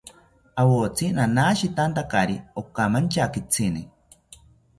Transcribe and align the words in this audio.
Awotsi 0.61 1.05
nanashitantakari 1.17 2.35
okamanchakitzini 2.61 3.81